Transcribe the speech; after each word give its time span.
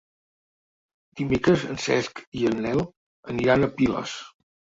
Dimecres 1.19 1.65
en 1.73 1.77
Cesc 1.83 2.23
i 2.41 2.47
en 2.53 2.57
Nel 2.67 2.83
aniran 3.35 3.69
a 3.69 3.71
Piles. 3.79 4.17